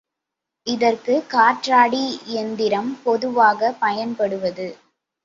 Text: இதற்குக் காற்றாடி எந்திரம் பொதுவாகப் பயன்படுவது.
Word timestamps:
இதற்குக் 0.67 1.29
காற்றாடி 1.29 2.01
எந்திரம் 2.35 2.99
பொதுவாகப் 3.03 3.79
பயன்படுவது. 3.79 4.67